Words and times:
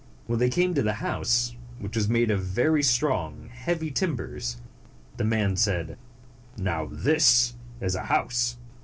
When 0.25 0.39
they 0.39 0.49
came 0.49 0.73
to 0.73 0.81
the 0.81 0.93
house, 0.95 1.55
which 1.77 1.95
was 1.95 2.09
made 2.09 2.31
of 2.31 2.41
very 2.43 2.81
strong, 2.81 3.49
heavy 3.49 3.91
timbers, 3.91 4.59
the 5.17 5.23
man 5.23 5.55
said, 5.55 5.89
138 6.55 6.63
"Now 6.63 6.89
this 6.91 7.53
is 7.81 7.93
a 7.93 8.05
house. 8.05 8.57